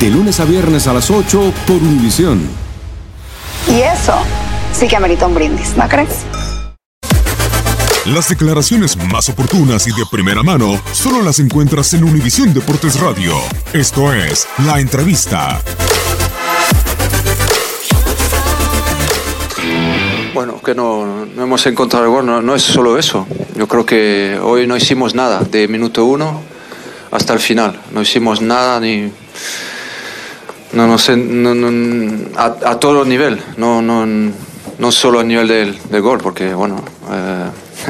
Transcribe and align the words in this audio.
De 0.00 0.10
lunes 0.10 0.40
a 0.40 0.44
viernes 0.44 0.86
a 0.86 0.92
las 0.92 1.10
8 1.10 1.52
por 1.66 1.76
Univisión. 1.76 2.46
Y 3.68 3.80
eso 3.80 4.14
sí 4.72 4.86
que 4.86 4.96
amerita 4.96 5.26
un 5.26 5.34
brindis, 5.34 5.76
¿no 5.76 5.88
crees? 5.88 6.24
Las 8.04 8.28
declaraciones 8.28 8.96
más 8.96 9.28
oportunas 9.28 9.86
y 9.88 9.90
de 9.90 10.04
primera 10.10 10.42
mano 10.42 10.80
solo 10.92 11.22
las 11.22 11.40
encuentras 11.40 11.92
en 11.94 12.04
Univisión 12.04 12.54
Deportes 12.54 13.00
Radio. 13.00 13.34
Esto 13.72 14.12
es 14.12 14.46
La 14.64 14.78
Entrevista. 14.78 15.60
Bueno, 20.34 20.60
que 20.62 20.74
no, 20.74 21.24
no 21.24 21.42
hemos 21.42 21.66
encontrado 21.66 22.04
el 22.04 22.10
gol, 22.10 22.26
no, 22.26 22.42
no 22.42 22.54
es 22.54 22.62
solo 22.62 22.98
eso. 22.98 23.26
Yo 23.56 23.66
creo 23.66 23.86
que 23.86 24.38
hoy 24.42 24.66
no 24.66 24.76
hicimos 24.76 25.14
nada, 25.14 25.40
de 25.40 25.66
minuto 25.66 26.04
uno 26.04 26.42
hasta 27.10 27.32
el 27.32 27.40
final. 27.40 27.80
No 27.92 28.02
hicimos 28.02 28.40
nada 28.40 28.78
ni. 28.78 29.10
No, 30.72 30.86
no 30.86 30.98
sé, 30.98 31.16
no, 31.16 31.54
no- 31.54 32.18
a, 32.36 32.44
a 32.64 32.80
todo 32.80 33.04
nivel, 33.04 33.40
no, 33.56 33.80
no, 33.82 34.04
no 34.06 34.92
solo 34.92 35.20
a 35.20 35.24
nivel 35.24 35.48
del, 35.48 35.78
del 35.90 36.02
gol, 36.02 36.18
porque 36.18 36.52
bueno, 36.54 36.82
eh, 37.12 37.44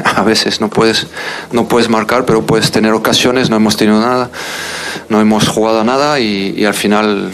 a 0.15 0.23
veces 0.23 0.61
no 0.61 0.69
puedes, 0.69 1.07
no 1.51 1.67
puedes 1.67 1.89
marcar, 1.89 2.25
pero 2.25 2.45
puedes 2.45 2.71
tener 2.71 2.93
ocasiones, 2.93 3.49
no 3.49 3.55
hemos 3.55 3.77
tenido 3.77 3.99
nada, 3.99 4.29
no 5.09 5.19
hemos 5.19 5.47
jugado 5.49 5.83
nada 5.83 6.19
y, 6.19 6.53
y 6.55 6.65
al 6.65 6.75
final 6.75 7.29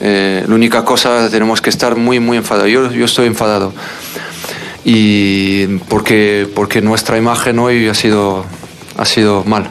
eh, 0.00 0.44
la 0.46 0.54
única 0.54 0.84
cosa 0.84 1.28
tenemos 1.30 1.60
que 1.60 1.70
estar 1.70 1.96
muy, 1.96 2.20
muy 2.20 2.36
enfadados. 2.36 2.70
Yo, 2.70 2.90
yo 2.92 3.04
estoy 3.06 3.26
enfadado. 3.26 3.72
Y 4.84 5.66
porque, 5.88 6.48
porque 6.54 6.80
nuestra 6.80 7.18
imagen 7.18 7.58
hoy 7.58 7.88
ha 7.88 7.94
sido, 7.94 8.44
ha 8.96 9.04
sido 9.04 9.44
mal. 9.44 9.68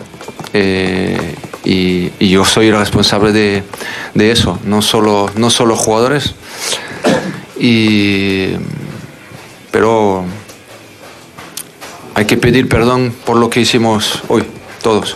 Eh, 0.54 1.36
y, 1.70 2.12
yo 2.28 2.46
soy 2.46 2.68
el 2.68 2.78
responsable 2.78 3.32
de, 3.32 3.64
de 4.16 4.32
eso, 4.32 4.60
no 4.66 4.82
solo, 4.82 5.30
no 5.36 5.50
solo 5.50 5.76
jugadores. 5.76 6.34
Y, 7.60 8.54
pero 9.70 10.24
hay 12.16 12.26
que 12.26 12.38
pedir 12.38 12.68
perdón 12.68 13.14
por 13.26 13.38
lo 13.38 13.50
que 13.50 13.62
hicimos 13.62 14.24
hoy, 14.30 14.44
todos. 14.82 15.16